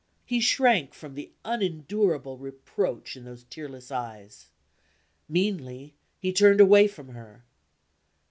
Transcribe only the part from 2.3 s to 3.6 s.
reproach in those